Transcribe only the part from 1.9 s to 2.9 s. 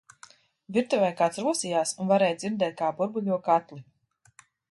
un varēja dzirdēt